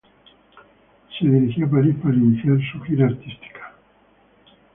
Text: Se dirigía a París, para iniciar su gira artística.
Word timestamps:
Se 1.15 1.27
dirigía 1.27 1.67
a 1.67 1.69
París, 1.69 1.95
para 2.01 2.15
iniciar 2.15 2.57
su 2.71 2.81
gira 2.85 3.05
artística. 3.05 3.71